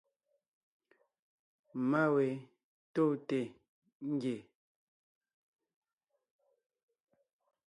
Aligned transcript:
Má 1.89 2.03
we 2.13 2.25
tóonte 2.93 3.39
ngie. 4.11 4.37